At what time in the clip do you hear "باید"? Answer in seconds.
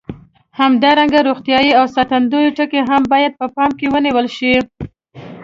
3.13-3.31